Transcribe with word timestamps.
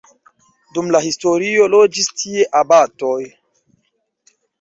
Dum 0.77 0.87
la 0.95 1.01
historio 1.07 1.67
loĝis 1.73 2.09
tie 2.21 2.47
abatoj. 2.61 3.19